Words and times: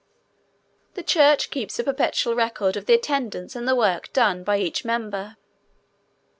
The 0.95 1.03
church 1.03 1.51
keeps 1.51 1.77
a 1.77 1.83
perpetual 1.83 2.33
record 2.33 2.75
of 2.75 2.87
the 2.87 2.95
attendance 2.95 3.55
and 3.55 3.67
the 3.67 3.75
work 3.75 4.11
done 4.13 4.43
by 4.43 4.57
each 4.57 4.83
member. 4.83 5.37